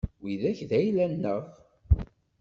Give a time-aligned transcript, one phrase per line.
[0.23, 1.43] Widak d ayla-nneɣ.